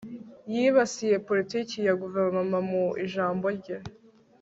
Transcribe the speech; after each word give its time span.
yibasiye 0.53 1.15
politiki 1.27 1.75
ya 1.87 1.93
guverinoma 2.01 2.57
mu 2.69 2.85
ijambo 3.05 3.45
rye 3.57 3.77